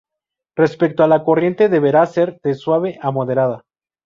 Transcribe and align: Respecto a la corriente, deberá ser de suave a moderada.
Respecto 0.57 1.03
a 1.03 1.07
la 1.07 1.23
corriente, 1.23 1.69
deberá 1.69 2.07
ser 2.07 2.39
de 2.41 2.55
suave 2.55 2.97
a 3.03 3.11
moderada. 3.11 3.65